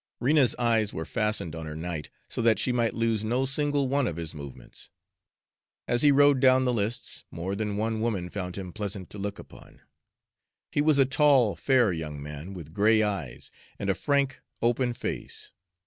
[0.19, 4.07] Rena's eyes were fastened on her knight, so that she might lose no single one
[4.07, 4.89] of his movements.
[5.87, 9.37] As he rode down the lists, more than one woman found him pleasant to look
[9.37, 9.81] upon.
[10.71, 15.51] He was a tall, fair young man, with gray eyes, and a frank, open face.